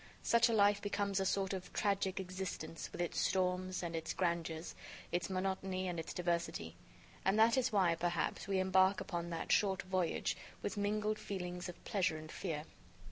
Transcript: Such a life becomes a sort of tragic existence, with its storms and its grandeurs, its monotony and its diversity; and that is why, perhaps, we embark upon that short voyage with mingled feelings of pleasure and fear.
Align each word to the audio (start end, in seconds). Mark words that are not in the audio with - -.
Such 0.23 0.49
a 0.49 0.53
life 0.53 0.81
becomes 0.81 1.19
a 1.19 1.27
sort 1.27 1.53
of 1.53 1.71
tragic 1.73 2.19
existence, 2.19 2.91
with 2.91 3.01
its 3.01 3.19
storms 3.19 3.83
and 3.83 3.95
its 3.95 4.13
grandeurs, 4.15 4.73
its 5.11 5.29
monotony 5.29 5.87
and 5.87 5.99
its 5.99 6.11
diversity; 6.11 6.75
and 7.23 7.37
that 7.37 7.55
is 7.55 7.71
why, 7.71 7.93
perhaps, 7.93 8.47
we 8.47 8.57
embark 8.57 8.99
upon 8.99 9.29
that 9.29 9.51
short 9.51 9.83
voyage 9.83 10.35
with 10.63 10.75
mingled 10.75 11.19
feelings 11.19 11.69
of 11.69 11.83
pleasure 11.85 12.17
and 12.17 12.31
fear. 12.31 12.63